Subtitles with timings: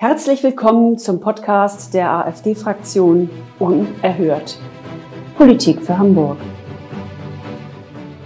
[0.00, 4.58] Herzlich willkommen zum Podcast der AfD-Fraktion Unerhört.
[5.36, 6.38] Politik für Hamburg.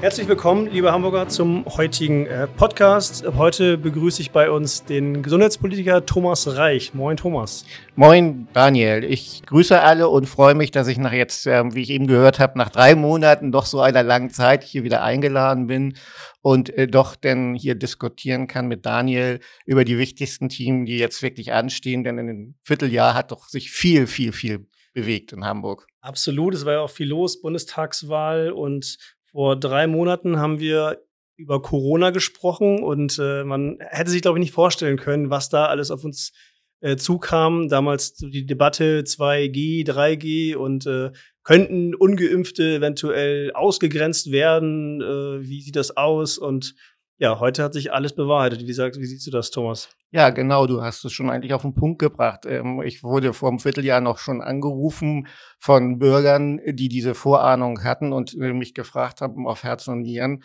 [0.04, 3.24] Herzlich willkommen, liebe Hamburger, zum heutigen äh, Podcast.
[3.38, 6.92] Heute begrüße ich bei uns den Gesundheitspolitiker Thomas Reich.
[6.92, 7.65] Moin, Thomas.
[7.96, 9.03] Moin, Daniel.
[9.03, 12.38] Ich grüße alle und freue mich, dass ich nach jetzt, äh, wie ich eben gehört
[12.38, 15.96] habe, nach drei Monaten doch so einer langen Zeit hier wieder eingeladen bin
[16.42, 21.23] und äh, doch denn hier diskutieren kann mit Daniel über die wichtigsten Themen, die jetzt
[21.23, 22.05] wirklich anstehen.
[22.05, 25.86] Denn in einem Vierteljahr hat doch sich viel, viel, viel bewegt in Hamburg.
[26.00, 28.98] Absolut, es war ja auch viel los, Bundestagswahl und
[29.34, 31.02] vor drei Monaten haben wir
[31.37, 35.66] über Corona gesprochen und äh, man hätte sich, glaube ich, nicht vorstellen können, was da
[35.66, 36.33] alles auf uns
[36.80, 37.69] äh, zukam.
[37.69, 41.10] Damals die Debatte 2G, 3G und äh,
[41.43, 45.01] könnten ungeimpfte eventuell ausgegrenzt werden?
[45.01, 46.38] Äh, wie sieht das aus?
[46.38, 46.77] Und
[47.24, 48.66] ja, heute hat sich alles bewahrheitet.
[48.66, 49.88] Wie, sagst, wie siehst du das, Thomas?
[50.10, 52.45] Ja, genau, du hast es schon eigentlich auf den Punkt gebracht.
[52.45, 55.27] Ähm, ich wurde vor einem Vierteljahr noch schon angerufen
[55.59, 60.45] von Bürgern, die diese Vorahnung hatten und äh, mich gefragt haben auf Herz und Nieren,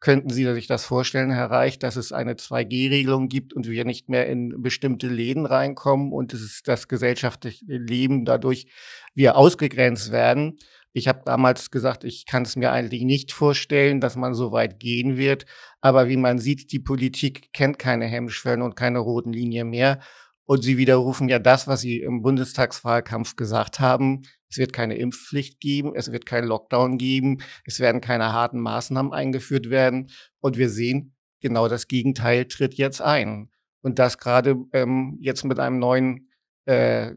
[0.00, 4.10] könnten Sie sich das vorstellen, Herr Reich, dass es eine 2G-Regelung gibt und wir nicht
[4.10, 8.66] mehr in bestimmte Läden reinkommen und es ist das gesellschaftliche Leben dadurch
[9.14, 10.58] wir ausgegrenzt werden.
[10.98, 14.80] Ich habe damals gesagt, ich kann es mir eigentlich nicht vorstellen, dass man so weit
[14.80, 15.46] gehen wird.
[15.80, 20.00] Aber wie man sieht, die Politik kennt keine Hemmschwellen und keine roten Linien mehr.
[20.44, 24.22] Und sie widerrufen ja das, was sie im Bundestagswahlkampf gesagt haben.
[24.50, 29.12] Es wird keine Impfpflicht geben, es wird keinen Lockdown geben, es werden keine harten Maßnahmen
[29.12, 30.10] eingeführt werden.
[30.40, 33.50] Und wir sehen, genau das Gegenteil tritt jetzt ein.
[33.82, 36.30] Und das gerade ähm, jetzt mit einem neuen
[36.64, 37.12] äh,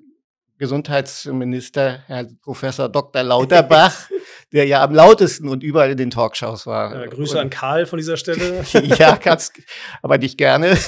[0.62, 3.24] Gesundheitsminister, Herr Professor Dr.
[3.24, 4.08] Lauterbach,
[4.54, 6.94] der ja am lautesten und überall in den Talkshows war.
[6.94, 8.64] Ja, Grüße und, an Karl von dieser Stelle.
[8.72, 9.54] ja, kannst,
[10.04, 10.78] aber nicht gerne.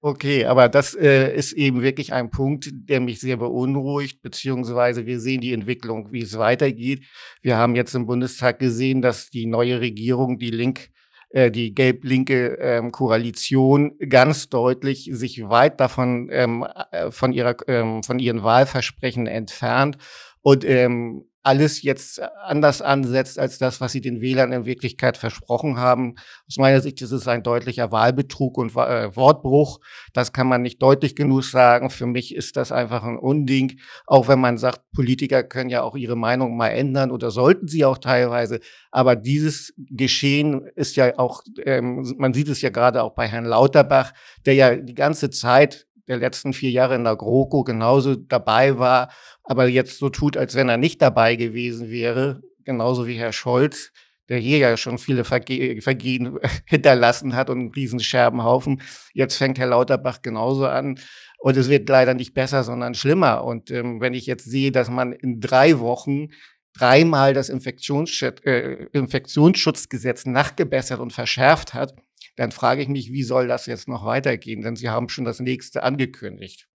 [0.00, 5.18] Okay, aber das äh, ist eben wirklich ein Punkt, der mich sehr beunruhigt, beziehungsweise wir
[5.18, 7.02] sehen die Entwicklung, wie es weitergeht.
[7.42, 10.90] Wir haben jetzt im Bundestag gesehen, dass die neue Regierung, die Link,
[11.30, 18.02] äh, die gelb-linke ähm, Koalition ganz deutlich sich weit davon ähm, äh, von ihrer ähm,
[18.02, 19.98] von ihren Wahlversprechen entfernt
[20.42, 25.78] und ähm, alles jetzt anders ansetzt als das, was sie den Wählern in Wirklichkeit versprochen
[25.78, 26.16] haben.
[26.46, 29.80] Aus meiner Sicht ist es ein deutlicher Wahlbetrug und äh, Wortbruch.
[30.12, 31.88] Das kann man nicht deutlich genug sagen.
[31.88, 33.80] Für mich ist das einfach ein Unding.
[34.06, 37.86] Auch wenn man sagt, Politiker können ja auch ihre Meinung mal ändern oder sollten sie
[37.86, 38.60] auch teilweise.
[38.90, 43.46] Aber dieses Geschehen ist ja auch, ähm, man sieht es ja gerade auch bei Herrn
[43.46, 44.12] Lauterbach,
[44.44, 49.10] der ja die ganze Zeit der letzten vier Jahre in der GroKo genauso dabei war,
[49.44, 53.92] aber jetzt so tut, als wenn er nicht dabei gewesen wäre, genauso wie Herr Scholz,
[54.28, 58.82] der hier ja schon viele Verge Vergehen hinterlassen hat und einen riesen Scherbenhaufen.
[59.14, 60.98] Jetzt fängt Herr Lauterbach genauso an.
[61.40, 63.44] Und es wird leider nicht besser, sondern schlimmer.
[63.44, 66.28] Und ähm, wenn ich jetzt sehe, dass man in drei Wochen
[66.76, 71.94] dreimal das Infektionsschutz, äh, Infektionsschutzgesetz nachgebessert und verschärft hat,
[72.38, 74.62] dann frage ich mich, wie soll das jetzt noch weitergehen?
[74.62, 76.68] Denn Sie haben schon das nächste angekündigt.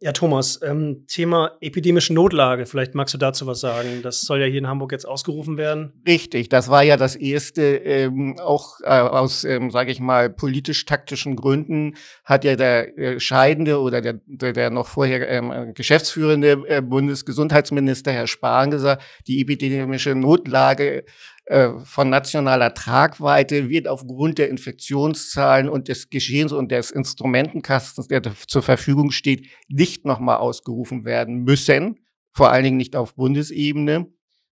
[0.00, 2.66] Ja, Thomas, ähm, Thema epidemische Notlage.
[2.66, 4.02] Vielleicht magst du dazu was sagen.
[4.02, 5.94] Das soll ja hier in Hamburg jetzt ausgerufen werden.
[6.06, 11.36] Richtig, das war ja das erste, ähm, auch äh, aus, ähm, sage ich mal, politisch-taktischen
[11.36, 16.82] Gründen hat ja der äh, scheidende oder der, der, der noch vorher ähm, geschäftsführende äh,
[16.82, 21.04] Bundesgesundheitsminister Herr Spahn gesagt, die epidemische Notlage
[21.46, 28.22] äh, von nationaler Tragweite wird aufgrund der Infektionszahlen und des Geschehens und des Instrumentenkastens, der
[28.46, 32.00] zur Verfügung steht, nicht nochmal ausgerufen werden müssen,
[32.32, 34.06] vor allen Dingen nicht auf Bundesebene.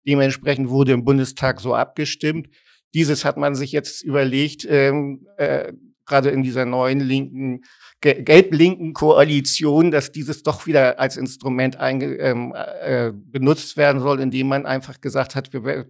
[0.05, 2.49] Dementsprechend wurde im Bundestag so abgestimmt.
[2.93, 5.71] Dieses hat man sich jetzt überlegt, ähm, äh,
[6.05, 7.61] gerade in dieser neuen linken
[8.01, 14.47] gelb-linken Koalition, dass dieses doch wieder als Instrument einge, ähm, äh, benutzt werden soll, indem
[14.47, 15.85] man einfach gesagt hat, wir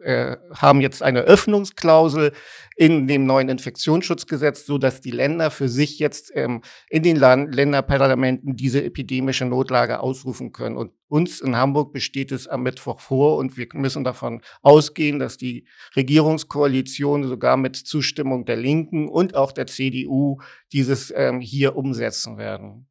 [0.00, 2.32] äh, haben jetzt eine Öffnungsklausel
[2.76, 7.54] in dem neuen Infektionsschutzgesetz, so dass die Länder für sich jetzt ähm, in den Land
[7.54, 10.78] Länderparlamenten diese epidemische Notlage ausrufen können.
[10.78, 15.36] Und uns in Hamburg besteht es am Mittwoch vor und wir müssen davon ausgehen, dass
[15.36, 20.38] die Regierungskoalition sogar mit Zustimmung der Linken und auch der CDU
[20.72, 22.88] dieses ähm, hier umsetzen werden.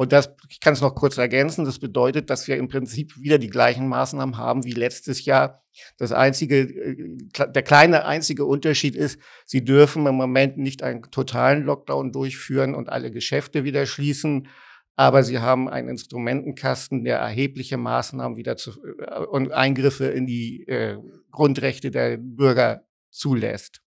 [0.00, 3.36] Und das, ich kann es noch kurz ergänzen, das bedeutet, dass wir im Prinzip wieder
[3.36, 5.62] die gleichen Maßnahmen haben wie letztes Jahr.
[5.98, 11.64] Das einzige, äh, der kleine einzige Unterschied ist, sie dürfen im Moment nicht einen totalen
[11.64, 14.48] Lockdown durchführen und alle Geschäfte wieder schließen,
[14.96, 18.70] aber sie haben einen Instrumentenkasten, der erhebliche Maßnahmen wieder zu,
[19.00, 20.96] äh, und Eingriffe in die äh,
[21.30, 23.82] Grundrechte der Bürger zulässt.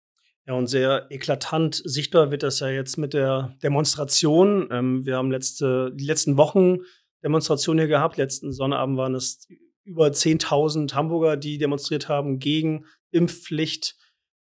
[0.48, 4.66] Ja, und sehr eklatant sichtbar wird das ja jetzt mit der Demonstration.
[4.70, 6.78] Ähm, wir haben letzte, die letzten Wochen
[7.22, 8.16] Demonstrationen hier gehabt.
[8.16, 9.46] Letzten Sonnabend waren es
[9.84, 13.96] über 10.000 Hamburger, die demonstriert haben gegen Impfpflicht.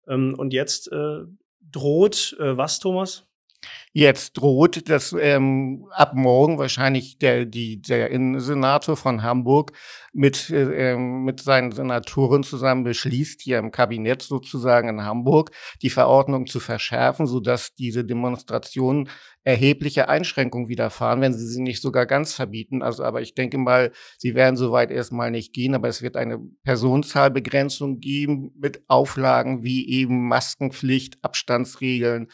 [0.06, 1.24] Ähm, und jetzt äh,
[1.60, 3.27] droht äh, was, Thomas?
[3.92, 9.72] Jetzt droht, dass ähm, ab morgen wahrscheinlich der, die, der Innensenator von Hamburg
[10.12, 15.50] mit, äh, ähm, mit seinen Senatoren zusammen beschließt, hier im Kabinett sozusagen in Hamburg,
[15.82, 19.08] die Verordnung zu verschärfen, sodass diese Demonstrationen
[19.42, 22.82] erhebliche Einschränkungen widerfahren, wenn sie sie nicht sogar ganz verbieten.
[22.82, 26.38] Also, aber ich denke mal, sie werden soweit erstmal nicht gehen, aber es wird eine
[26.64, 32.28] Personenzahlbegrenzung geben mit Auflagen wie eben Maskenpflicht, Abstandsregeln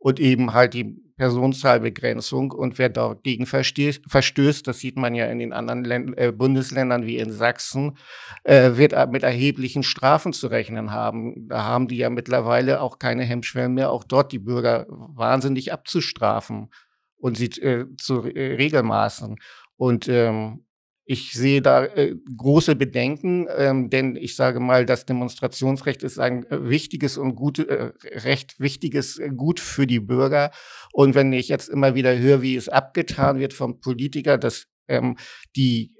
[0.00, 2.50] und eben halt die Personenzahlbegrenzung.
[2.52, 7.18] Und wer dagegen verstößt, das sieht man ja in den anderen Länd äh, Bundesländern wie
[7.18, 7.98] in Sachsen,
[8.42, 11.46] äh, wird mit erheblichen Strafen zu rechnen haben.
[11.48, 16.70] Da haben die ja mittlerweile auch keine Hemmschwellen mehr, auch dort die Bürger wahnsinnig abzustrafen
[17.18, 19.36] und sie äh, zu Regelmaßen.
[19.76, 20.64] Und ähm,
[21.10, 26.48] ich sehe da äh, große Bedenken, ähm, denn ich sage mal, das Demonstrationsrecht ist ein
[26.48, 30.52] äh, wichtiges und gut, äh, recht wichtiges äh, Gut für die Bürger.
[30.92, 35.16] Und wenn ich jetzt immer wieder höre, wie es abgetan wird vom Politiker, dass ähm,
[35.56, 35.96] die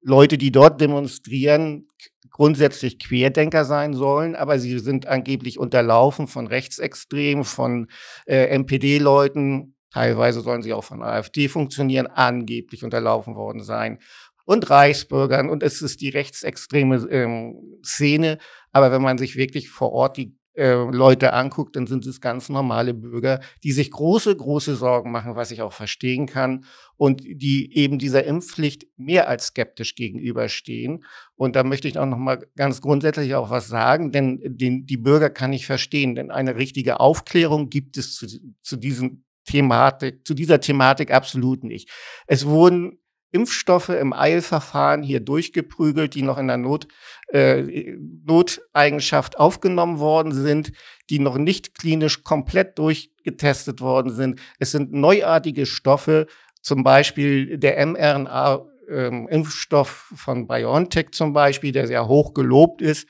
[0.00, 1.88] Leute, die dort demonstrieren,
[2.30, 7.88] grundsätzlich Querdenker sein sollen, aber sie sind angeblich unterlaufen von Rechtsextremen, von
[8.24, 13.98] äh, NPD-Leuten, Teilweise sollen sie auch von AfD funktionieren, angeblich unterlaufen worden sein
[14.46, 18.38] und Reichsbürgern und es ist die rechtsextreme ähm, Szene.
[18.72, 22.48] Aber wenn man sich wirklich vor Ort die äh, Leute anguckt, dann sind es ganz
[22.48, 26.64] normale Bürger, die sich große, große Sorgen machen, was ich auch verstehen kann
[26.96, 31.04] und die eben dieser Impfpflicht mehr als skeptisch gegenüberstehen.
[31.34, 34.96] Und da möchte ich auch noch mal ganz grundsätzlich auch was sagen, denn den, die
[34.96, 38.26] Bürger kann ich verstehen, denn eine richtige Aufklärung gibt es zu,
[38.62, 41.90] zu diesem Thematik, zu dieser Thematik absolut nicht.
[42.26, 42.98] Es wurden
[43.36, 46.88] Impfstoffe im Eilverfahren hier durchgeprügelt, die noch in der Not,
[47.28, 47.94] äh,
[48.24, 50.72] Noteigenschaft aufgenommen worden sind,
[51.10, 54.40] die noch nicht klinisch komplett durchgetestet worden sind.
[54.58, 56.26] Es sind neuartige Stoffe,
[56.62, 63.06] zum Beispiel der mRNA-Impfstoff ähm, von BioNTech zum Beispiel, der sehr hoch gelobt ist.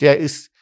[0.00, 0.52] Der ist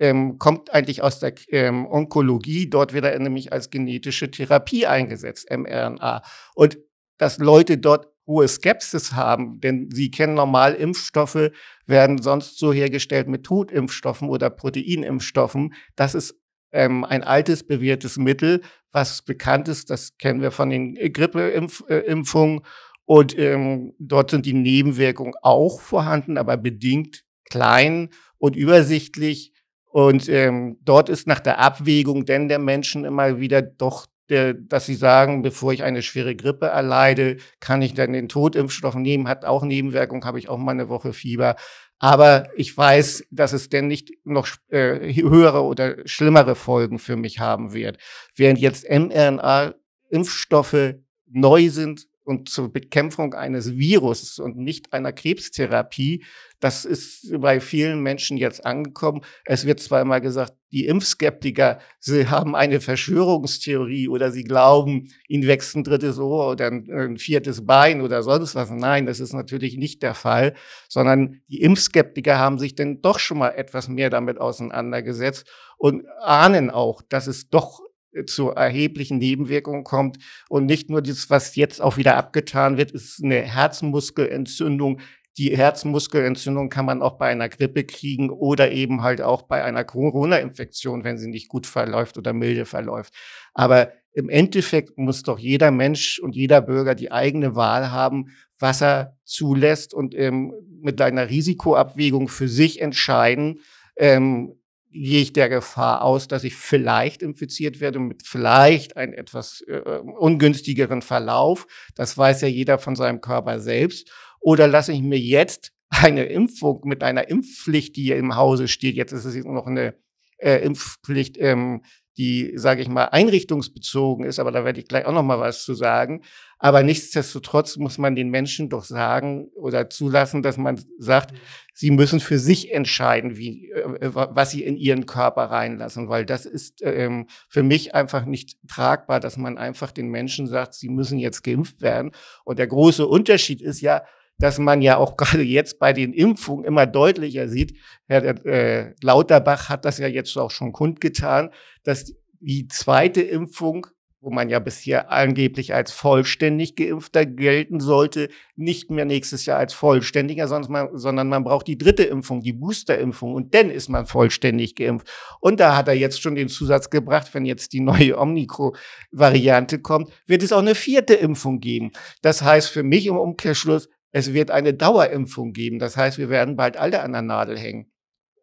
[0.00, 2.70] ähm, kommt eigentlich aus der ähm, Onkologie.
[2.70, 6.22] Dort wird er nämlich als genetische Therapie eingesetzt, mRNA.
[6.54, 6.78] Und
[7.18, 11.50] dass Leute dort hohe Skepsis haben, denn sie kennen normal Impfstoffe,
[11.86, 15.74] werden sonst so hergestellt mit Totimpfstoffen oder Proteinimpfstoffen.
[15.96, 16.36] Das ist
[16.70, 18.60] ähm, ein altes, bewährtes Mittel,
[18.92, 19.90] was bekannt ist.
[19.90, 22.58] Das kennen wir von den Grippeimpfungen.
[22.58, 22.62] Äh,
[23.06, 29.54] und ähm, dort sind die Nebenwirkungen auch vorhanden, aber bedingt klein und übersichtlich.
[29.86, 34.86] Und ähm, dort ist nach der Abwägung denn der Menschen immer wieder doch der, dass
[34.86, 39.44] sie sagen, bevor ich eine schwere Grippe erleide, kann ich dann den Totimpfstoff nehmen, hat
[39.44, 41.56] auch Nebenwirkungen, habe ich auch mal eine Woche Fieber.
[41.98, 47.40] Aber ich weiß, dass es denn nicht noch äh, höhere oder schlimmere Folgen für mich
[47.40, 47.98] haben wird.
[48.36, 50.94] Während jetzt mRNA-Impfstoffe
[51.26, 56.26] neu sind, und zur Bekämpfung eines Virus und nicht einer Krebstherapie.
[56.60, 59.22] Das ist bei vielen Menschen jetzt angekommen.
[59.46, 65.74] Es wird immer gesagt, die Impfskeptiker, sie haben eine Verschwörungstheorie oder sie glauben, ihnen wächst
[65.74, 68.68] ein drittes Ohr oder ein, ein viertes Bein oder sonst was.
[68.68, 70.52] Nein, das ist natürlich nicht der Fall,
[70.86, 75.46] sondern die Impfskeptiker haben sich denn doch schon mal etwas mehr damit auseinandergesetzt
[75.78, 77.80] und ahnen auch, dass es doch
[78.26, 80.18] zu erheblichen Nebenwirkungen kommt.
[80.48, 85.00] Und nicht nur das, was jetzt auch wieder abgetan wird, ist eine Herzmuskelentzündung.
[85.36, 89.84] Die Herzmuskelentzündung kann man auch bei einer Grippe kriegen oder eben halt auch bei einer
[89.84, 93.14] Corona-Infektion, wenn sie nicht gut verläuft oder milde verläuft.
[93.54, 98.82] Aber im Endeffekt muss doch jeder Mensch und jeder Bürger die eigene Wahl haben, was
[98.82, 103.60] er zulässt und ähm, mit einer Risikoabwägung für sich entscheiden,
[103.96, 104.57] ähm,
[105.02, 109.78] gehe ich der Gefahr aus, dass ich vielleicht infiziert werde mit vielleicht einen etwas äh,
[109.78, 111.66] ungünstigeren Verlauf.
[111.94, 114.10] Das weiß ja jeder von seinem Körper selbst.
[114.40, 118.96] Oder lasse ich mir jetzt eine Impfung mit einer Impfpflicht, die hier im Hause steht,
[118.96, 119.94] jetzt ist es noch eine
[120.38, 121.82] äh, Impfpflicht, ähm,
[122.18, 125.62] die, sage ich mal, einrichtungsbezogen ist, aber da werde ich gleich auch noch mal was
[125.64, 126.22] zu sagen.
[126.58, 131.32] Aber nichtsdestotrotz muss man den Menschen doch sagen oder zulassen, dass man sagt,
[131.72, 136.44] sie müssen für sich entscheiden, wie, äh, was sie in ihren Körper reinlassen, weil das
[136.44, 141.20] ist ähm, für mich einfach nicht tragbar, dass man einfach den Menschen sagt, sie müssen
[141.20, 142.10] jetzt geimpft werden.
[142.44, 144.02] Und der große Unterschied ist ja,
[144.38, 147.76] dass man ja auch gerade jetzt bei den Impfungen immer deutlicher sieht,
[148.06, 151.50] Herr äh, Lauterbach hat das ja jetzt auch schon kundgetan,
[151.82, 153.86] dass die zweite Impfung
[154.20, 159.74] wo man ja bisher angeblich als vollständig geimpfter gelten sollte, nicht mehr nächstes Jahr als
[159.74, 165.08] vollständiger, sondern man braucht die dritte Impfung, die Boosterimpfung und dann ist man vollständig geimpft.
[165.40, 170.10] Und da hat er jetzt schon den Zusatz gebracht, wenn jetzt die neue Omikron-Variante kommt,
[170.26, 171.92] wird es auch eine vierte Impfung geben.
[172.20, 175.78] Das heißt für mich im Umkehrschluss, es wird eine Dauerimpfung geben.
[175.78, 177.90] Das heißt, wir werden bald alle an der Nadel hängen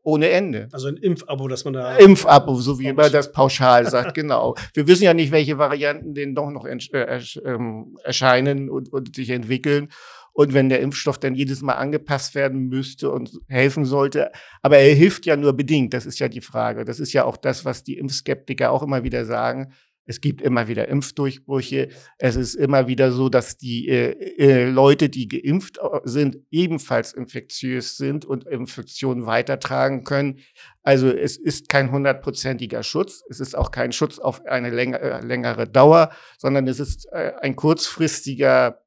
[0.06, 0.70] ohne Ende.
[0.72, 1.98] Also ein Impfabo, dass man da.
[1.98, 4.56] Impfabo, so wie man das pauschal sagt, genau.
[4.74, 9.32] Wir wissen ja nicht, welche Varianten denen doch noch äh, ähm, erscheinen und, und sich
[9.32, 9.90] entwickeln.
[10.32, 14.32] Und wenn der Impfstoff dann jedes Mal angepasst werden müsste und helfen sollte,
[14.62, 16.86] aber er hilft ja nur bedingt, das ist ja die Frage.
[16.86, 19.74] Das ist ja auch das, was die Impfskeptiker auch immer wieder sagen.
[20.06, 21.90] Es gibt immer wieder Impfdurchbrüche.
[22.18, 27.14] Es ist immer wieder so, dass die äh, äh, Leute, die geimpft äh, sind, ebenfalls
[27.14, 30.40] infektiös sind und Infektionen weitertragen können.
[30.84, 33.24] Also es ist kein hundertprozentiger Schutz.
[33.30, 37.34] Es ist auch kein Schutz auf eine länger, äh, längere Dauer, sondern es ist äh,
[37.42, 38.82] ein kurzfristiger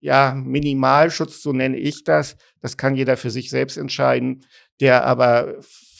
[0.00, 2.36] ja, Minimalschutz, so nenne ich das.
[2.60, 4.44] Das kann jeder für sich selbst entscheiden,
[4.80, 5.56] der aber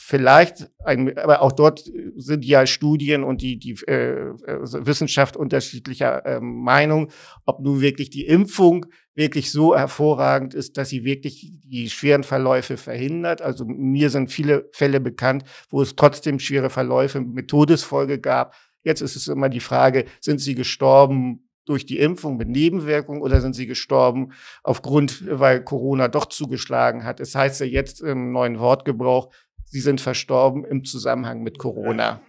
[0.09, 1.83] vielleicht, ein, aber auch dort
[2.15, 7.11] sind ja Studien und die, die äh, Wissenschaft unterschiedlicher äh, Meinung,
[7.45, 12.77] ob nun wirklich die Impfung wirklich so hervorragend ist, dass sie wirklich die schweren Verläufe
[12.77, 13.43] verhindert.
[13.43, 18.55] Also mir sind viele Fälle bekannt, wo es trotzdem schwere Verläufe mit Todesfolge gab.
[18.81, 23.41] Jetzt ist es immer die Frage, sind sie gestorben durch die Impfung mit Nebenwirkungen oder
[23.41, 24.31] sind sie gestorben
[24.63, 27.19] aufgrund, weil Corona doch zugeschlagen hat.
[27.19, 29.29] Es heißt ja jetzt im neuen Wortgebrauch,
[29.69, 32.21] sie sind verstorben im Zusammenhang mit Corona.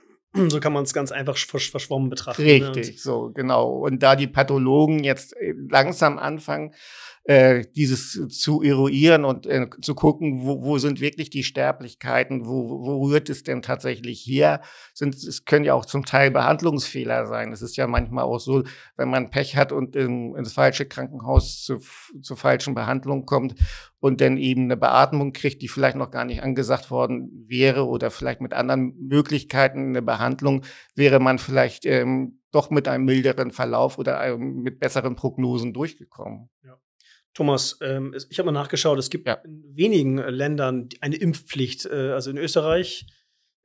[0.49, 2.45] So kann man es ganz einfach verschwommen betrachten.
[2.45, 2.53] Ne?
[2.53, 2.99] Richtig, ne?
[2.99, 3.73] so genau.
[3.73, 6.73] Und da die Pathologen jetzt äh, langsam anfangen,
[7.31, 12.83] äh, dieses zu eruieren und äh, zu gucken, wo, wo sind wirklich die Sterblichkeiten, wo,
[12.83, 14.63] wo rührt es denn tatsächlich her?
[14.95, 17.53] Sind, es können ja auch zum Teil Behandlungsfehler sein.
[17.53, 18.65] Es ist ja manchmal auch so,
[18.97, 21.79] wenn man Pech hat und in, ins falsche Krankenhaus zu,
[22.21, 23.55] zur falschen Behandlung kommt
[24.01, 28.11] und dann eben eine Beatmung kriegt, die vielleicht noch gar nicht angesagt worden wäre oder
[28.11, 30.63] vielleicht mit anderen Möglichkeiten eine Behandlung,
[30.97, 36.51] wäre man vielleicht ähm, doch mit einem milderen Verlauf oder einem, mit besseren Prognosen durchgekommen.
[36.65, 36.77] Ja.
[37.35, 39.35] Thomas, ähm, ich habe mal nachgeschaut, es gibt ja.
[39.45, 41.87] in wenigen Ländern eine Impfpflicht.
[41.87, 43.07] Äh, also in Österreich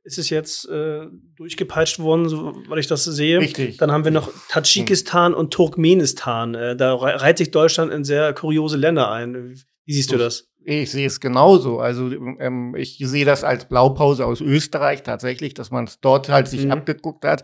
[0.04, 3.40] ist es jetzt äh, durchgepeitscht worden, so, weil ich das sehe.
[3.40, 3.76] Richtig.
[3.78, 6.54] Dann haben wir noch Tadschikistan und Turkmenistan.
[6.54, 9.56] Äh, da reiht sich Deutschland in sehr kuriose Länder ein.
[9.84, 10.48] Wie siehst du das?
[10.64, 11.80] Ich sehe es genauso.
[11.80, 16.46] Also ähm, ich sehe das als Blaupause aus Österreich tatsächlich, dass man es dort halt
[16.46, 16.72] sich mhm.
[16.72, 17.42] abgeguckt hat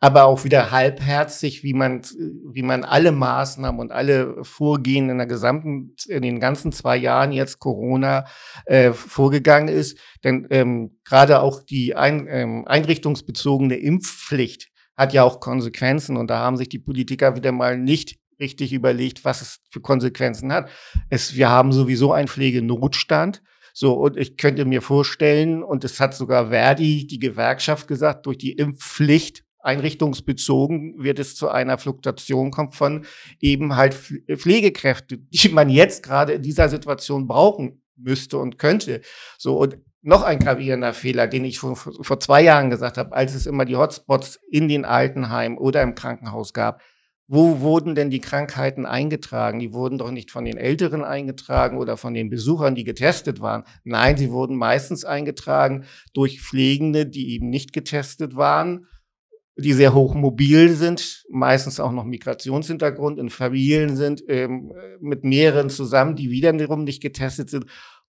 [0.00, 2.02] aber auch wieder halbherzig, wie man,
[2.52, 7.32] wie man alle Maßnahmen und alle Vorgehen in der gesamten, in den ganzen zwei Jahren
[7.32, 8.26] jetzt Corona
[8.66, 9.98] äh, vorgegangen ist.
[10.22, 16.38] Denn ähm, gerade auch die ein, ähm, einrichtungsbezogene Impfpflicht hat ja auch Konsequenzen und da
[16.38, 20.68] haben sich die Politiker wieder mal nicht richtig überlegt, was es für Konsequenzen hat.
[21.10, 23.42] Es, wir haben sowieso einen Pflegenotstand.
[23.72, 28.38] So, und ich könnte mir vorstellen, und es hat sogar Verdi, die Gewerkschaft gesagt, durch
[28.38, 33.04] die Impfpflicht einrichtungsbezogen wird es zu einer Fluktuation kommen von
[33.40, 39.00] eben halt Pflegekräfte, die man jetzt gerade in dieser Situation brauchen müsste und könnte.
[39.38, 43.34] So, und noch ein gravierender Fehler, den ich vor, vor zwei Jahren gesagt habe, als
[43.34, 46.80] es immer die Hotspots in den Altenheimen oder im Krankenhaus gab.
[47.28, 49.58] Wo wurden denn die Krankheiten eingetragen?
[49.58, 53.64] Die wurden doch nicht von den Älteren eingetragen oder von den Besuchern, die getestet waren.
[53.82, 58.86] Nein, sie wurden meistens eingetragen durch Pflegende, die eben nicht getestet waren
[59.56, 65.70] die sehr hoch mobil sind, meistens auch noch Migrationshintergrund in Familien sind, ähm, mit mehreren
[65.70, 67.66] zusammen, die wiederum nicht getestet sind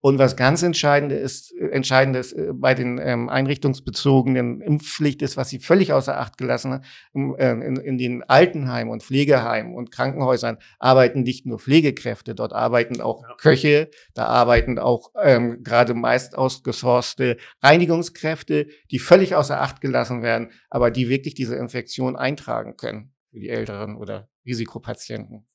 [0.07, 5.49] und was ganz entscheidend ist, äh, entscheidendes äh, bei den ähm, einrichtungsbezogenen Impfpflicht ist, was
[5.49, 9.91] sie völlig außer Acht gelassen hat, in, äh, in, in den Altenheimen und Pflegeheimen und
[9.91, 13.21] Krankenhäusern arbeiten nicht nur Pflegekräfte, dort arbeiten auch.
[13.37, 20.51] Köche, da arbeiten auch ähm, gerade meist ausgesourcete Reinigungskräfte, die völlig außer Acht gelassen werden,
[20.69, 25.45] aber die wirklich diese Infektion eintragen können für die Älteren oder Risikopatienten.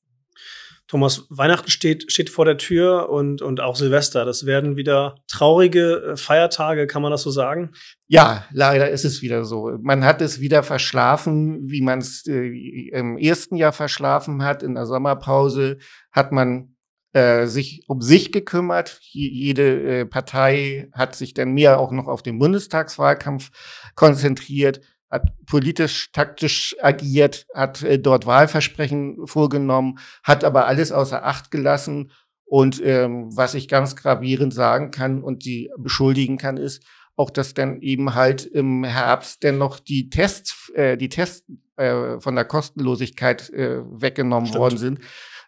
[0.93, 4.25] Thomas, Weihnachten steht, steht vor der Tür und, und auch Silvester.
[4.25, 7.71] Das werden wieder traurige äh, Feiertage, kann man das so sagen?
[8.05, 9.75] Ja, leider ist es wieder so.
[9.81, 14.61] Man hat es wieder verschlafen, wie man es äh, im ersten Jahr verschlafen hat.
[14.61, 15.79] In der Sommerpause
[16.11, 16.75] hat man
[17.13, 18.99] äh, sich um sich gekümmert.
[19.01, 23.49] Jede äh, Partei hat sich dann mehr auch noch auf den Bundestagswahlkampf
[23.95, 24.79] konzentriert
[25.13, 32.11] hat politisch, taktisch agiert, hat äh, dort Wahlversprechen vorgenommen, hat aber alles außer Acht gelassen
[32.45, 36.83] Und ähm, was ich ganz gravierend sagen kann und die beschuldigen kann, ist
[37.15, 41.45] auch, dass dann eben halt im Herbst dennoch die Tests, äh, die Tests
[41.77, 44.59] äh, von der Kostenlosigkeit äh, weggenommen Stimmt.
[44.59, 44.99] worden sind.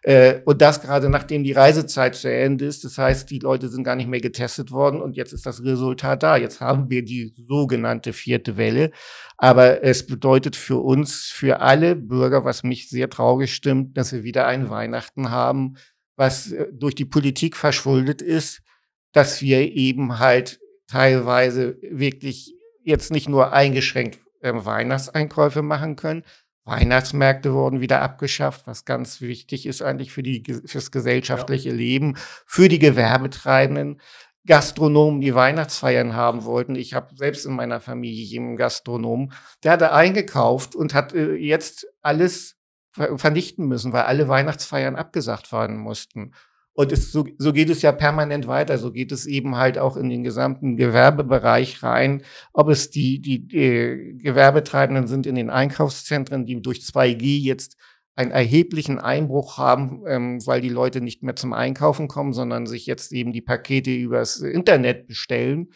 [0.06, 2.84] Äh, und das gerade nachdem die Reisezeit zu Ende ist.
[2.84, 6.22] Das heißt, die Leute sind gar nicht mehr getestet worden und jetzt ist das Resultat
[6.22, 6.36] da.
[6.36, 8.92] Jetzt haben wir die sogenannte vierte Welle.
[9.36, 14.22] Aber es bedeutet für uns, für alle Bürger, was mich sehr traurig stimmt, dass wir
[14.22, 15.74] wieder ein Weihnachten haben,
[16.14, 18.62] was äh, durch die Politik verschuldet ist,
[19.10, 26.22] dass wir eben halt teilweise wirklich jetzt nicht nur eingeschränkt äh, Weihnachtseinkäufe machen können,
[26.66, 31.74] Weihnachtsmärkte wurden wieder abgeschafft, was ganz wichtig ist eigentlich für die, fürs gesellschaftliche ja.
[31.74, 34.00] Leben, für die Gewerbetreibenden.
[34.46, 36.76] Gastronomen, die Weihnachtsfeiern haben wollten.
[36.76, 39.32] Ich habe selbst in meiner Familie jemanden Gastronom,
[39.64, 42.56] der hatte eingekauft und hat äh, jetzt alles
[42.92, 46.32] vernichten müssen, weil alle Weihnachtsfeiern abgesagt werden mussten.
[46.76, 48.76] Und es, so, so geht es ja permanent weiter.
[48.76, 52.22] So geht es eben halt auch in den gesamten Gewerbebereich rein.
[52.52, 57.78] Ob es die, die, die Gewerbetreibenden sind in den Einkaufszentren, die durch 2G jetzt
[58.14, 62.84] einen erheblichen Einbruch haben, ähm, weil die Leute nicht mehr zum Einkaufen kommen, sondern sich
[62.84, 65.70] jetzt eben die Pakete übers Internet bestellen.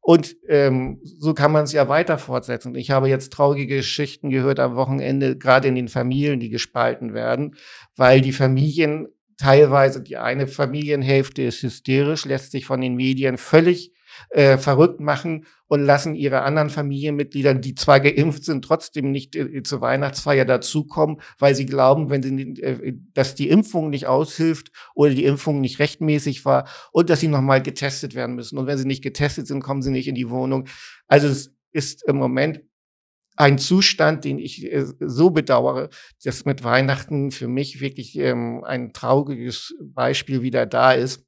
[0.00, 2.76] Und ähm, so kann man es ja weiter fortsetzen.
[2.76, 7.56] Ich habe jetzt traurige Geschichten gehört am Wochenende, gerade in den Familien, die gespalten werden,
[7.96, 13.92] weil die Familien teilweise die eine Familienhälfte ist hysterisch, lässt sich von den Medien völlig
[14.30, 19.62] äh, verrückt machen und lassen ihre anderen Familienmitglieder, die zwar geimpft sind, trotzdem nicht äh,
[19.62, 25.12] zur Weihnachtsfeier dazukommen, weil sie glauben, wenn sie, äh, dass die Impfung nicht aushilft oder
[25.12, 28.58] die Impfung nicht rechtmäßig war und dass sie nochmal getestet werden müssen.
[28.58, 30.68] Und wenn sie nicht getestet sind, kommen sie nicht in die Wohnung.
[31.08, 32.60] Also es ist im Moment
[33.36, 35.90] ein Zustand, den ich äh, so bedauere,
[36.22, 41.24] dass mit Weihnachten für mich wirklich ähm, ein trauriges Beispiel wieder da ist,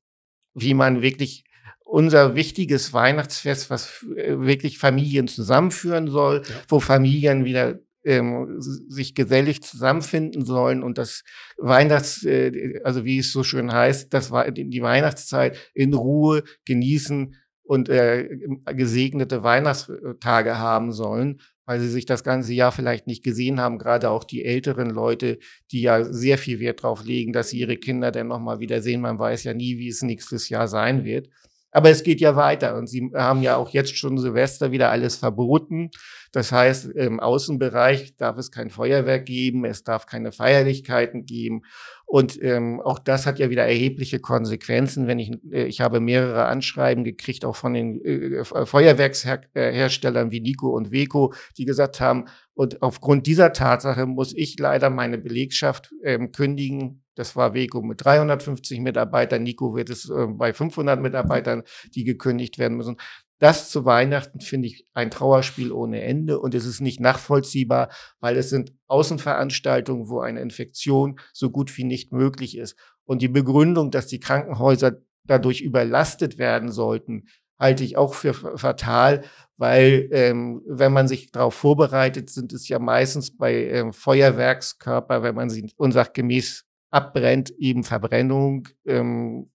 [0.55, 1.45] wie man wirklich
[1.85, 6.55] unser wichtiges Weihnachtsfest, was äh, wirklich Familien zusammenführen soll, ja.
[6.69, 11.25] wo Familien wieder ähm, sich gesellig zusammenfinden sollen und das
[11.59, 17.35] Weihnachts, äh, also wie es so schön heißt, das war die Weihnachtszeit in Ruhe genießen
[17.65, 18.29] und äh,
[18.75, 24.11] gesegnete Weihnachtstage haben sollen weil sie sich das ganze Jahr vielleicht nicht gesehen haben, gerade
[24.11, 25.39] auch die älteren Leute,
[25.73, 29.01] die ja sehr viel Wert drauf legen, dass sie ihre Kinder dann nochmal wieder sehen.
[29.01, 31.29] Man weiß ja nie, wie es nächstes Jahr sein wird.
[31.73, 35.17] Aber es geht ja weiter und sie haben ja auch jetzt schon Silvester wieder alles
[35.17, 35.91] verboten.
[36.33, 41.65] Das heißt, im Außenbereich darf es kein Feuerwerk geben, es darf keine Feierlichkeiten geben.
[42.09, 45.09] Und ähm, auch das hat ja wieder erhebliche Konsequenzen.
[45.09, 50.69] Wenn ich, äh, ich habe mehrere Anschreiben gekriegt, auch von den äh, Feuerwerksherstellern wie Nico
[50.69, 56.33] und Weco, die gesagt haben, und aufgrund dieser Tatsache muss ich leider meine Belegschaft ähm,
[56.33, 57.03] kündigen.
[57.17, 59.43] Das war Weco mit 350 Mitarbeitern.
[59.43, 62.97] Nico wird es äh, bei 500 Mitarbeitern, die gekündigt werden müssen.
[63.39, 68.37] Das zu Weihnachten finde ich ein Trauerspiel ohne Ende und es ist nicht nachvollziehbar, weil
[68.37, 72.79] es sind Außenveranstaltungen, wo eine Infektion so gut wie nicht möglich ist.
[73.05, 77.25] Und die Begründung, dass die Krankenhäuser dadurch überlastet werden sollten,
[77.59, 79.25] halte ich auch für fatal,
[79.57, 85.35] weil ähm, wenn man sich darauf vorbereitet, sind es ja meistens bei ähm, Feuerwerkskörper, wenn
[85.35, 86.66] man sie unsachgemäß
[86.97, 89.51] abbrennt, eben Verbrennung, ähm,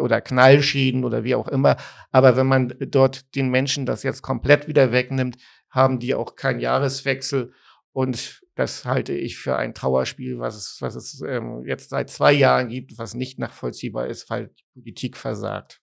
[0.00, 1.76] oder Knallschäden oder wie auch immer.
[2.10, 5.36] Aber wenn man dort den Menschen das jetzt komplett wieder wegnimmt,
[5.70, 7.52] haben die auch keinen Jahreswechsel.
[7.92, 12.32] Und das halte ich für ein Trauerspiel, was es, was es ähm, jetzt seit zwei
[12.32, 15.80] Jahren gibt, was nicht nachvollziehbar ist, weil die Politik versagt.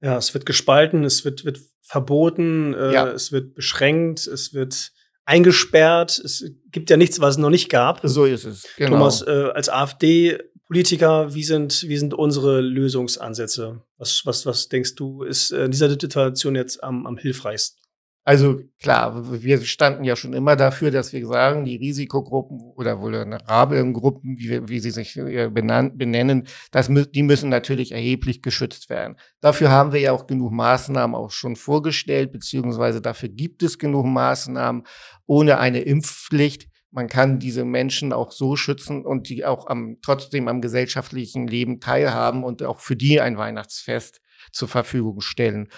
[0.00, 3.08] Ja, es wird gespalten, es wird, wird verboten, äh, ja.
[3.08, 4.92] es wird beschränkt, es wird
[5.28, 6.18] eingesperrt.
[6.18, 8.00] Es gibt ja nichts, was es noch nicht gab.
[8.02, 8.66] So ist es.
[8.76, 8.92] Genau.
[8.92, 13.82] Thomas, äh, als AfD Politiker, wie sind, wie sind unsere Lösungsansätze?
[13.96, 17.80] Was, was, was denkst du, ist in dieser Situation jetzt am, am hilfreichsten?
[18.28, 23.94] Also klar, wir standen ja schon immer dafür, dass wir sagen, die Risikogruppen oder vulnerablen
[23.94, 29.16] Gruppen, wie, wie sie sich äh, benennen, das, die müssen natürlich erheblich geschützt werden.
[29.40, 34.04] Dafür haben wir ja auch genug Maßnahmen auch schon vorgestellt, beziehungsweise dafür gibt es genug
[34.04, 34.82] Maßnahmen
[35.24, 40.48] ohne eine Impfpflicht man kann diese Menschen auch so schützen und die auch am, trotzdem
[40.48, 45.68] am gesellschaftlichen Leben teilhaben und auch für die ein Weihnachtsfest zur Verfügung stellen.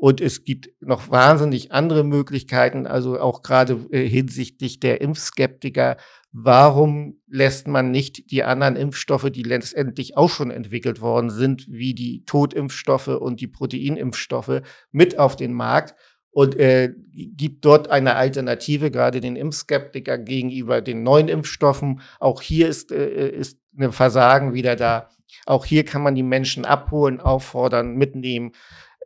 [0.00, 5.96] Und es gibt noch wahnsinnig andere Möglichkeiten, also auch gerade äh, hinsichtlich der Impfskeptiker.
[6.30, 11.94] Warum lässt man nicht die anderen Impfstoffe, die letztendlich auch schon entwickelt worden sind, wie
[11.94, 15.94] die Totimpfstoffe und die Proteinimpfstoffe, mit auf den Markt?
[16.30, 22.00] und äh, gibt dort eine Alternative, gerade den Impfskeptiker gegenüber den neuen Impfstoffen.
[22.20, 25.08] Auch hier ist, äh, ist ein Versagen wieder da.
[25.46, 28.52] Auch hier kann man die Menschen abholen, auffordern, mitnehmen.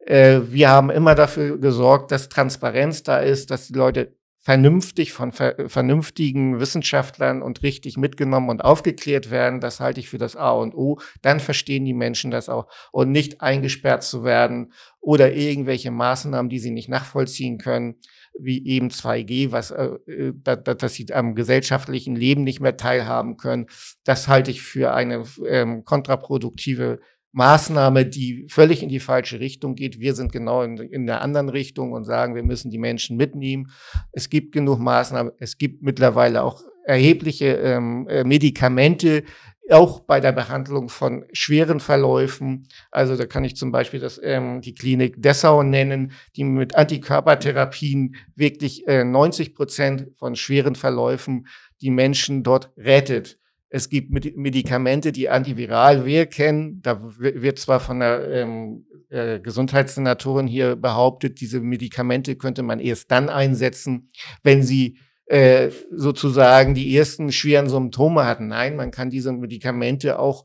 [0.06, 5.30] Äh, wir haben immer dafür gesorgt, dass Transparenz da ist, dass die Leute vernünftig von
[5.30, 9.60] ver vernünftigen Wissenschaftlern und richtig mitgenommen und aufgeklärt werden.
[9.60, 10.98] Das halte ich für das A und O.
[11.22, 16.58] Dann verstehen die Menschen das auch und nicht eingesperrt zu werden oder irgendwelche Maßnahmen, die
[16.58, 18.00] sie nicht nachvollziehen können,
[18.36, 23.66] wie eben 2G, was, äh, äh dass sie am gesellschaftlichen Leben nicht mehr teilhaben können.
[24.02, 26.98] Das halte ich für eine ähm, kontraproduktive
[27.32, 30.00] Maßnahme, die völlig in die falsche Richtung geht.
[30.00, 33.70] Wir sind genau in, in der anderen Richtung und sagen, wir müssen die Menschen mitnehmen.
[34.12, 35.32] Es gibt genug Maßnahmen.
[35.38, 39.24] Es gibt mittlerweile auch erhebliche ähm, äh, Medikamente,
[39.70, 42.66] auch bei der Behandlung von schweren Verläufen.
[42.90, 48.16] Also da kann ich zum Beispiel das, ähm, die Klinik Dessau nennen, die mit Antikörpertherapien
[48.34, 51.46] wirklich äh, 90 Prozent von schweren Verläufen
[51.80, 53.38] die Menschen dort rettet.
[53.74, 56.82] Es gibt Medikamente, die antiviral wirken.
[56.82, 63.10] Da wird zwar von der ähm, äh, Gesundheitssenatorin hier behauptet, diese Medikamente könnte man erst
[63.10, 64.10] dann einsetzen,
[64.42, 68.48] wenn sie äh, sozusagen die ersten schweren Symptome hatten.
[68.48, 70.44] Nein, man kann diese Medikamente auch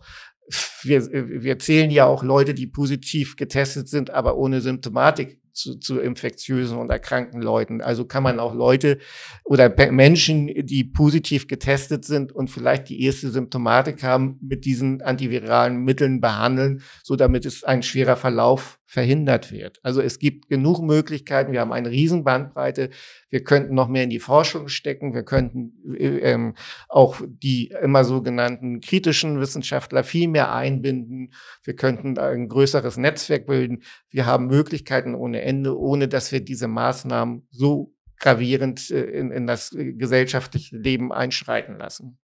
[0.84, 6.00] wir, wir zählen ja auch Leute, die positiv getestet sind, aber ohne Symptomatik zu, zu
[6.00, 7.82] infektiösen und erkrankten Leuten.
[7.82, 9.00] Also kann man auch Leute
[9.44, 15.84] oder Menschen, die positiv getestet sind und vielleicht die erste Symptomatik haben, mit diesen antiviralen
[15.84, 19.80] Mitteln behandeln, so damit es ein schwerer Verlauf verhindert wird.
[19.84, 21.52] Also es gibt genug Möglichkeiten.
[21.52, 22.90] Wir haben eine riesen Bandbreite.
[23.30, 25.14] Wir könnten noch mehr in die Forschung stecken.
[25.14, 26.56] Wir könnten äh, ähm,
[26.88, 31.34] auch die immer sogenannten kritischen Wissenschaftler viel mehr einbinden.
[31.64, 33.84] Wir könnten ein größeres Netzwerk bilden.
[34.10, 39.48] Wir haben Möglichkeiten ohne Ende, ohne dass wir diese Maßnahmen so gravierend äh, in, in
[39.48, 42.20] das gesellschaftliche Leben einschreiten lassen.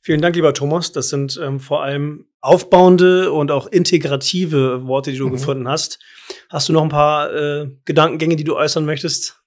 [0.00, 0.92] Vielen Dank, lieber Thomas.
[0.92, 5.32] Das sind ähm, vor allem aufbauende und auch integrative Worte, die du mhm.
[5.32, 5.98] gefunden hast.
[6.50, 9.42] Hast du noch ein paar äh, Gedankengänge, die du äußern möchtest?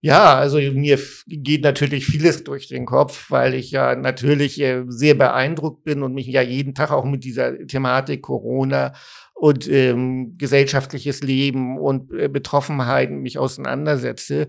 [0.00, 5.14] Ja, also mir geht natürlich vieles durch den Kopf, weil ich ja natürlich äh, sehr
[5.14, 8.92] beeindruckt bin und mich ja jeden Tag auch mit dieser Thematik Corona
[9.34, 14.48] und ähm, gesellschaftliches Leben und äh, Betroffenheiten mich auseinandersetze.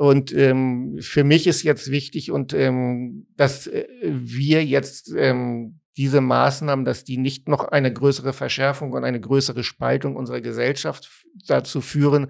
[0.00, 6.22] Und ähm, für mich ist jetzt wichtig und ähm, dass äh, wir jetzt ähm, diese
[6.22, 11.10] Maßnahmen, dass die nicht noch eine größere Verschärfung und eine größere Spaltung unserer Gesellschaft
[11.46, 12.28] dazu führen,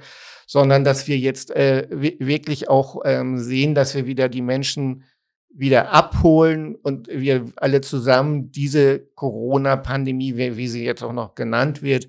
[0.49, 5.05] sondern dass wir jetzt äh, wirklich auch ähm, sehen, dass wir wieder die Menschen
[5.49, 11.83] wieder abholen und wir alle zusammen diese Corona-Pandemie, wie, wie sie jetzt auch noch genannt
[11.83, 12.09] wird,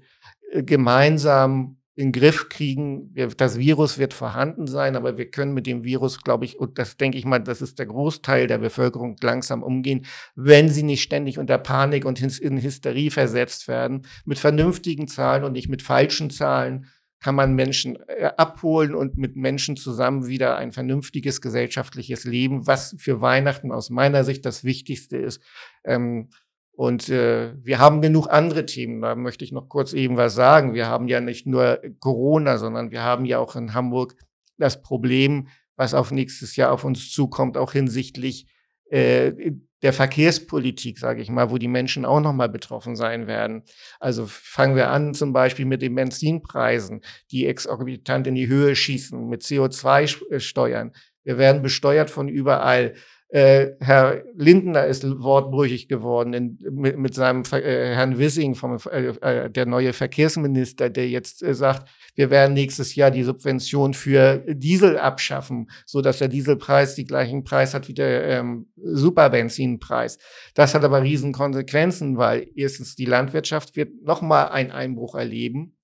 [0.52, 3.14] äh, gemeinsam in Griff kriegen.
[3.38, 6.98] Das Virus wird vorhanden sein, aber wir können mit dem Virus, glaube ich, und das
[6.98, 11.38] denke ich mal, das ist der Großteil der Bevölkerung, langsam umgehen, wenn sie nicht ständig
[11.38, 14.04] unter Panik und in Hysterie versetzt werden.
[14.26, 16.88] Mit vernünftigen Zahlen und nicht mit falschen Zahlen
[17.22, 22.96] kann man Menschen äh, abholen und mit Menschen zusammen wieder ein vernünftiges gesellschaftliches Leben, was
[22.98, 25.42] für Weihnachten aus meiner Sicht das Wichtigste ist,
[25.84, 26.30] ähm,
[26.74, 29.02] und äh, wir haben genug andere Themen.
[29.02, 30.74] Da möchte ich noch kurz eben was sagen.
[30.74, 34.16] Wir haben ja nicht nur Corona, sondern wir haben ja auch in Hamburg
[34.58, 38.48] das Problem, was auf nächstes Jahr auf uns zukommt, auch hinsichtlich
[38.90, 43.64] äh, der Verkehrspolitik, sage ich mal, wo die Menschen auch nochmal betroffen sein werden.
[44.00, 49.28] Also fangen wir an zum Beispiel mit den Benzinpreisen, die exorbitant in die Höhe schießen,
[49.28, 50.92] mit CO2-Steuern.
[51.24, 52.94] Wir werden besteuert von überall.
[53.32, 59.08] Äh, Herr Lindner ist wortbrüchig geworden in, mit, mit seinem äh, Herrn Wissing, vom, äh,
[59.08, 64.44] äh, der neue Verkehrsminister, der jetzt äh, sagt, wir werden nächstes Jahr die Subvention für
[64.50, 70.20] Diesel abschaffen, so dass der Dieselpreis die gleichen Preis hat wie der ähm, Superbenzinpreis.
[70.54, 75.78] Das hat aber riesen Konsequenzen, weil erstens die Landwirtschaft wird nochmal einen Einbruch erleben,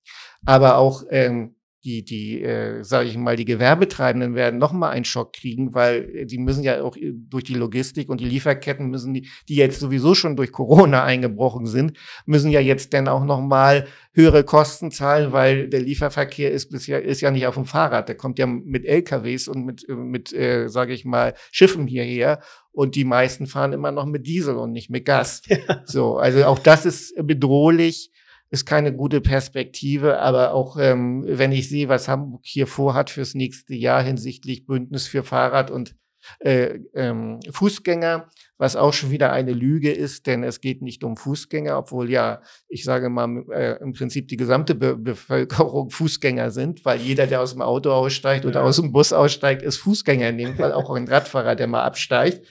[0.44, 1.54] aber auch ähm,
[1.88, 6.10] die, die, äh, sage ich mal, die Gewerbetreibenden werden noch mal einen Schock kriegen, weil
[6.14, 9.56] äh, die müssen ja auch äh, durch die Logistik und die Lieferketten müssen die, die
[9.56, 11.96] jetzt sowieso schon durch Corona eingebrochen sind,
[12.26, 17.02] müssen ja jetzt dann auch noch mal höhere Kosten zahlen, weil der Lieferverkehr ist bisher
[17.02, 20.32] ist ja nicht auf dem Fahrrad, der kommt ja mit LKWs und mit, äh, mit,
[20.34, 24.72] äh, sage ich mal, Schiffen hierher und die meisten fahren immer noch mit Diesel und
[24.72, 25.42] nicht mit Gas.
[25.48, 25.82] Ja.
[25.86, 28.10] So, also auch das ist bedrohlich
[28.50, 33.34] ist keine gute Perspektive, aber auch ähm, wenn ich sehe, was Hamburg hier vorhat fürs
[33.34, 35.94] nächste Jahr hinsichtlich Bündnis für Fahrrad und
[36.40, 41.16] äh, ähm, Fußgänger, was auch schon wieder eine Lüge ist, denn es geht nicht um
[41.16, 46.84] Fußgänger, obwohl ja, ich sage mal, äh, im Prinzip die gesamte Be Bevölkerung Fußgänger sind,
[46.84, 48.66] weil jeder, der aus dem Auto aussteigt oder ja.
[48.66, 52.46] aus dem Bus aussteigt, ist Fußgänger in dem Fall, auch ein Radfahrer, der mal absteigt.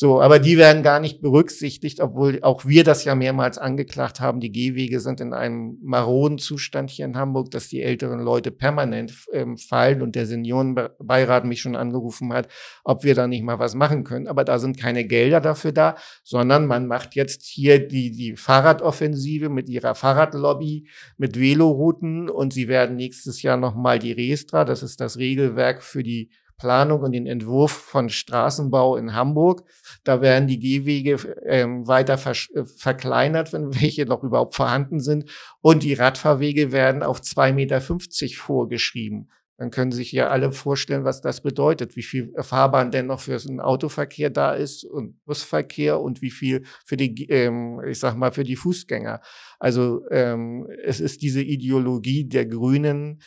[0.00, 4.38] So, aber die werden gar nicht berücksichtigt, obwohl auch wir das ja mehrmals angeklagt haben.
[4.38, 9.12] Die Gehwege sind in einem maroden Zustand hier in Hamburg, dass die älteren Leute permanent
[9.32, 12.46] ähm, fallen und der Seniorenbeirat mich schon angerufen hat,
[12.84, 14.28] ob wir da nicht mal was machen können.
[14.28, 19.48] Aber da sind keine Gelder dafür da, sondern man macht jetzt hier die, die Fahrradoffensive
[19.48, 25.00] mit ihrer Fahrradlobby, mit Velorouten und sie werden nächstes Jahr nochmal die Restra, das ist
[25.00, 29.62] das Regelwerk für die Planung und den Entwurf von Straßenbau in Hamburg.
[30.04, 31.16] Da werden die Gehwege
[31.46, 35.30] ähm, weiter äh, verkleinert, wenn welche noch überhaupt vorhanden sind.
[35.60, 39.30] Und die Radfahrwege werden auf 2,50 Meter vorgeschrieben.
[39.58, 43.36] Dann können sich ja alle vorstellen, was das bedeutet, wie viel Fahrbahn denn noch für
[43.36, 48.30] den Autoverkehr da ist und Busverkehr und wie viel für die, ähm, ich sag mal,
[48.30, 49.20] für die Fußgänger.
[49.58, 53.20] Also ähm, es ist diese Ideologie der Grünen,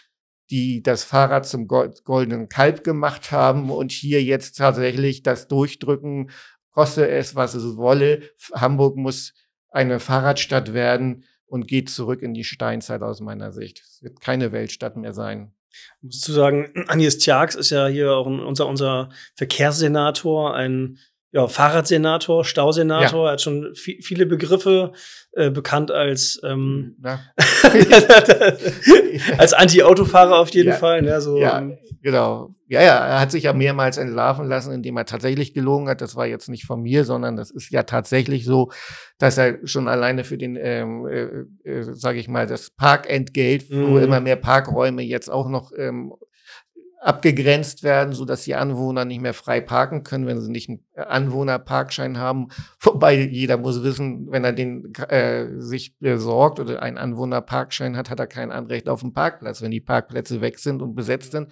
[0.52, 6.30] die das Fahrrad zum goldenen Kalb gemacht haben und hier jetzt tatsächlich das Durchdrücken,
[6.72, 8.30] koste es, was es wolle.
[8.54, 9.34] Hamburg muss
[9.70, 13.82] eine Fahrradstadt werden und geht zurück in die Steinzeit aus meiner Sicht.
[13.82, 15.54] Es wird keine Weltstadt mehr sein.
[16.00, 20.98] Ich muss zu sagen, Agnes Tjax ist ja hier auch unser, unser Verkehrssenator, ein
[21.34, 23.30] ja, Fahrradsenator, Stausenator, ja.
[23.30, 24.92] er hat schon viele Begriffe
[25.32, 26.98] äh, bekannt als ähm,
[29.38, 30.76] als Anti-Autofahrer auf jeden ja.
[30.76, 31.02] Fall.
[31.02, 32.54] Ne, so, ja, ähm, genau.
[32.68, 36.02] Ja, ja, er hat sich ja mehrmals entlarven lassen, indem er tatsächlich gelogen hat.
[36.02, 38.70] Das war jetzt nicht von mir, sondern das ist ja tatsächlich so,
[39.18, 43.88] dass er schon alleine für den, ähm, äh, äh, sage ich mal, das Parkentgelt, mhm.
[43.88, 46.14] wo immer mehr Parkräume jetzt auch noch ähm,
[47.02, 50.84] abgegrenzt werden, so dass die Anwohner nicht mehr frei parken können, wenn sie nicht einen
[50.96, 52.50] Anwohnerparkschein haben.
[52.80, 58.20] Wobei jeder muss wissen, wenn er den äh, sich besorgt oder einen Anwohnerparkschein hat, hat
[58.20, 59.64] er kein Anrecht auf den Parkplatz.
[59.64, 61.52] Wenn die Parkplätze weg sind und besetzt sind,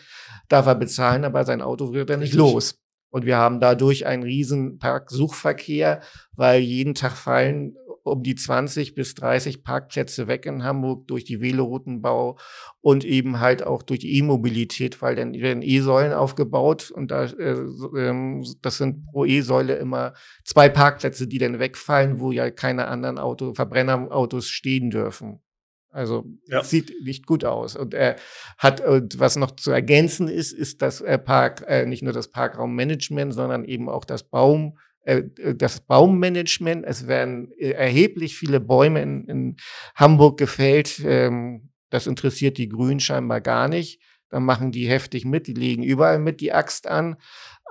[0.50, 2.80] darf er bezahlen, aber sein Auto wird er nicht los.
[3.10, 6.02] Und wir haben dadurch einen riesen Parksuchverkehr,
[6.34, 7.76] weil jeden Tag fallen
[8.10, 12.38] um die 20 bis 30 Parkplätze weg in Hamburg durch die Veloroutenbau
[12.82, 17.56] und eben halt auch durch die E-Mobilität, weil dann werden E-Säulen aufgebaut und da, äh,
[17.98, 23.18] ähm, das sind pro E-Säule immer zwei Parkplätze, die dann wegfallen, wo ja keine anderen
[23.18, 25.42] Auto, Verbrennerautos stehen dürfen.
[25.92, 26.64] Also ja.
[26.64, 27.76] sieht nicht gut aus.
[27.76, 28.16] Und er
[28.58, 33.34] hat, und was noch zu ergänzen ist, ist das Park, äh, nicht nur das Parkraummanagement,
[33.34, 36.86] sondern eben auch das Baum, das Baummanagement.
[36.86, 39.56] Es werden äh, erheblich viele Bäume in, in
[39.96, 41.02] Hamburg gefällt.
[41.04, 44.02] Ähm, das interessiert die Grünen scheinbar gar nicht.
[44.30, 47.16] Dann machen die heftig mit, die legen überall mit die Axt an.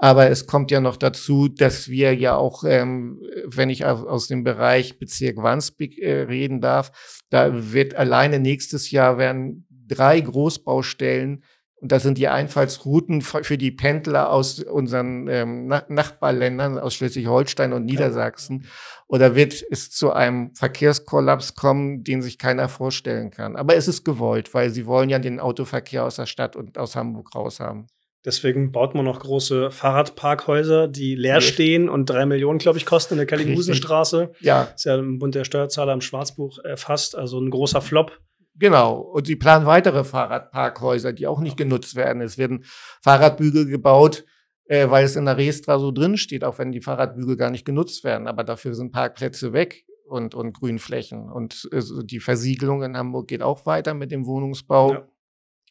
[0.01, 4.45] Aber es kommt ja noch dazu, dass wir ja auch, ähm, wenn ich aus dem
[4.45, 6.93] Bereich Bezirk Wandsbek äh, reden darf,
[7.31, 11.45] da wird alleine nächstes Jahr werden drei Großbaustellen
[11.81, 17.85] und das sind die Einfallsrouten für die Pendler aus unseren ähm, Nachbarländern, aus Schleswig-Holstein und
[17.85, 18.67] Niedersachsen.
[19.07, 23.55] Oder wird es zu einem Verkehrskollaps kommen, den sich keiner vorstellen kann?
[23.55, 26.97] Aber es ist gewollt, weil sie wollen ja den Autoverkehr aus der Stadt und aus
[26.97, 27.87] Hamburg raus haben.
[28.25, 33.15] Deswegen baut man noch große Fahrradparkhäuser, die leer stehen und drei Millionen, glaube ich, kosten
[33.15, 34.33] in der Kellinghusenstraße.
[34.41, 34.63] Ja.
[34.75, 38.19] Ist ja im Bund der Steuerzahler im Schwarzbuch erfasst, also ein großer Flop.
[38.59, 38.99] Genau.
[38.99, 42.23] Und sie planen weitere Fahrradparkhäuser, die auch nicht genutzt werden.
[42.23, 42.65] Es werden
[43.03, 44.25] Fahrradbügel gebaut,
[44.65, 47.65] äh, weil es in der Restra so drin steht, auch wenn die Fahrradbügel gar nicht
[47.65, 48.27] genutzt werden.
[48.27, 51.31] Aber dafür sind Parkplätze weg und, und Grünflächen.
[51.31, 54.93] Und äh, die Versiegelung in Hamburg geht auch weiter mit dem Wohnungsbau.
[54.93, 55.09] Ja.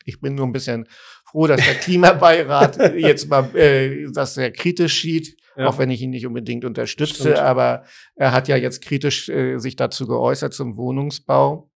[0.05, 0.87] Ich bin nur ein bisschen
[1.25, 5.67] froh, dass der Klimabeirat jetzt mal äh, das sehr kritisch sieht, ja.
[5.67, 7.13] auch wenn ich ihn nicht unbedingt unterstütze.
[7.13, 7.39] Stimmt.
[7.39, 7.83] Aber
[8.15, 11.69] er hat ja jetzt kritisch äh, sich dazu geäußert zum Wohnungsbau.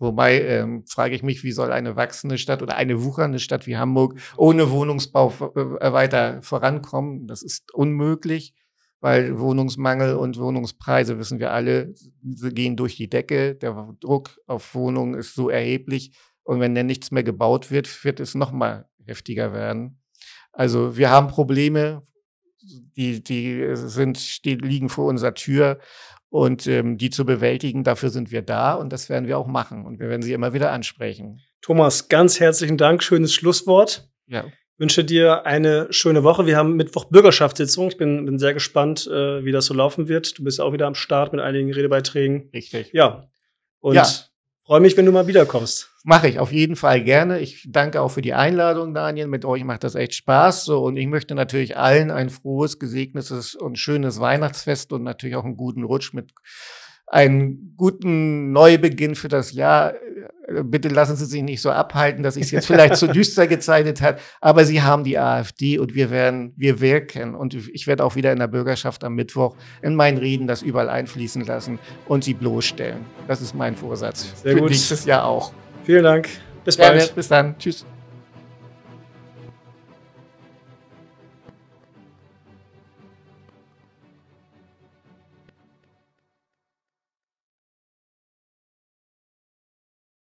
[0.00, 3.76] Wobei ähm, frage ich mich, wie soll eine wachsende Stadt oder eine wuchernde Stadt wie
[3.76, 7.26] Hamburg ohne Wohnungsbau äh, weiter vorankommen?
[7.26, 8.54] Das ist unmöglich,
[9.00, 13.54] weil Wohnungsmangel und Wohnungspreise, wissen wir alle, gehen durch die Decke.
[13.56, 16.16] Der Druck auf Wohnungen ist so erheblich.
[16.44, 20.00] Und wenn dann nichts mehr gebaut wird, wird es noch mal heftiger werden.
[20.50, 22.02] Also wir haben Probleme,
[22.62, 25.78] die, die sind, die liegen vor unserer Tür
[26.30, 29.84] und ähm, die zu bewältigen, dafür sind wir da und das werden wir auch machen
[29.84, 31.40] und wir werden sie immer wieder ansprechen.
[31.60, 34.08] Thomas, ganz herzlichen Dank, schönes Schlusswort.
[34.26, 34.44] Ja.
[34.46, 36.46] Ich wünsche dir eine schöne Woche.
[36.46, 37.88] Wir haben Mittwoch Bürgerschaftssitzung.
[37.88, 40.38] Ich bin, bin sehr gespannt, äh, wie das so laufen wird.
[40.38, 42.48] Du bist auch wieder am Start mit einigen Redebeiträgen.
[42.54, 42.90] Richtig.
[42.94, 43.28] Ja.
[43.80, 44.06] Und ja.
[44.70, 45.90] Freue mich, wenn du mal wiederkommst.
[46.04, 47.40] Mache ich auf jeden Fall gerne.
[47.40, 49.26] Ich danke auch für die Einladung, Daniel.
[49.26, 50.64] Mit euch macht das echt Spaß.
[50.64, 55.44] So, und ich möchte natürlich allen ein frohes, gesegnetes und schönes Weihnachtsfest und natürlich auch
[55.44, 56.30] einen guten Rutsch mit
[57.08, 59.94] einem guten Neubeginn für das Jahr
[60.64, 64.00] bitte lassen Sie sich nicht so abhalten, dass ich es jetzt vielleicht zu düster gezeichnet
[64.00, 68.16] hat, aber Sie haben die AfD und wir werden, wir wirken und ich werde auch
[68.16, 72.34] wieder in der Bürgerschaft am Mittwoch in meinen Reden das überall einfließen lassen und sie
[72.34, 73.04] bloßstellen.
[73.28, 74.42] Das ist mein Vorsatz.
[74.42, 74.70] Sehr Für gut.
[74.70, 75.52] nächstes Jahr auch.
[75.84, 76.28] Vielen Dank.
[76.64, 77.14] Bis bald.
[77.14, 77.56] Bis dann.
[77.58, 77.84] Tschüss.